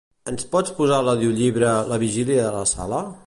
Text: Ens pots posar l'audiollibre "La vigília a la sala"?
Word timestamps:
Ens 0.29 0.45
pots 0.55 0.73
posar 0.79 0.97
l'audiollibre 1.09 1.73
"La 1.93 2.01
vigília 2.07 2.47
a 2.49 2.55
la 2.59 2.65
sala"? 2.73 3.05